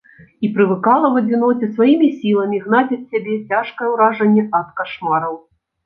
І 0.45 0.49
прывыкала 0.53 1.07
ў 1.09 1.15
адзіноце 1.23 1.69
сваімі 1.75 2.09
сіламі 2.17 2.63
гнаць 2.65 2.91
ад 2.97 3.07
сябе 3.15 3.39
цяжкае 3.53 3.87
ўражанне 3.95 4.51
ад 4.65 4.77
кашмараў. 4.81 5.43